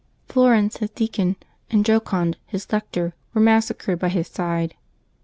Florens, 0.27 0.77
his 0.77 0.89
deacon, 0.89 1.35
and 1.69 1.85
Jocond, 1.85 2.35
his 2.47 2.65
lector, 2.73 3.13
were 3.35 3.41
massacred 3.41 3.99
by 3.99 4.09
his 4.09 4.27
side. 4.29 4.73